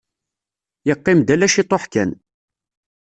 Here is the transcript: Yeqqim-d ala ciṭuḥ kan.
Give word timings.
Yeqqim-d 0.87 1.27
ala 1.33 1.47
ciṭuḥ 1.53 1.83
kan. 1.93 2.11